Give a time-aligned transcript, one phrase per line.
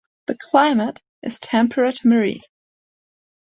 [0.25, 2.41] The climate is temperate marine.